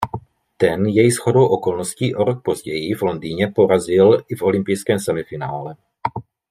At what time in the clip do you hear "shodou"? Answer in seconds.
1.11-1.45